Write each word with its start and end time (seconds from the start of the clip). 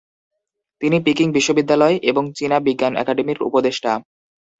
তিনি 0.81 0.97
পিকিং 0.99 1.27
বিশ্ববিদ্যালয় 1.31 1.95
এবং 2.01 2.23
চীনা 2.37 2.57
বিজ্ঞান 2.59 2.93
একাডেমির 2.97 3.39
উপদেষ্টা। 3.41 3.91